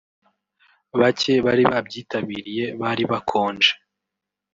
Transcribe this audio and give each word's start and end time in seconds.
Bake 0.99 1.33
bari 1.45 1.63
babyitabiriye 1.71 2.65
bari 2.81 3.03
bakonje 3.11 3.71